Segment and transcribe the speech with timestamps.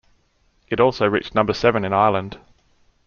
[0.67, 2.39] It also reached number seven in Ireland.